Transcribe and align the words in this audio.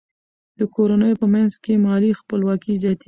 د 0.59 0.61
کورنیو 0.75 1.19
په 1.21 1.27
منځ 1.33 1.51
کې 1.63 1.73
مالي 1.85 2.11
خپلواکي 2.21 2.73
زیاتیږي. 2.83 2.99